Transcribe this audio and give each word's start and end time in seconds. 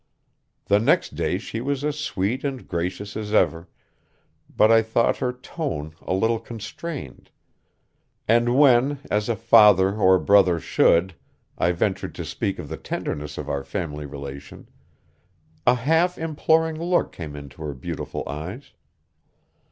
The 0.65 0.79
next 0.79 1.13
day 1.13 1.37
she 1.37 1.61
was 1.61 1.83
as 1.85 1.95
sweet 1.99 2.43
and 2.43 2.67
gracious 2.67 3.15
as 3.15 3.35
ever, 3.35 3.69
but 4.49 4.71
I 4.71 4.81
thought 4.81 5.17
her 5.17 5.31
tone 5.31 5.93
a 6.01 6.11
little 6.11 6.39
constrained, 6.39 7.29
and 8.27 8.57
when, 8.57 9.01
as 9.11 9.29
a 9.29 9.35
father 9.35 9.93
or 9.97 10.17
brother 10.17 10.59
should, 10.59 11.13
I 11.55 11.71
ventured 11.71 12.15
to 12.15 12.25
speak 12.25 12.57
of 12.57 12.67
the 12.67 12.77
tenderness 12.77 13.37
of 13.37 13.47
our 13.47 13.63
family 13.63 14.07
relation, 14.07 14.69
a 15.67 15.75
half 15.75 16.17
imploring 16.17 16.81
look 16.81 17.11
came 17.11 17.35
into 17.35 17.61
her 17.61 17.75
beautiful 17.75 18.23
eyes. 18.27 18.71